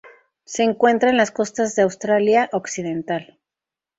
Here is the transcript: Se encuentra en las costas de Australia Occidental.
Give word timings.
Se 0.45 0.63
encuentra 0.63 1.11
en 1.11 1.17
las 1.17 1.29
costas 1.29 1.75
de 1.75 1.83
Australia 1.83 2.49
Occidental. 2.53 3.37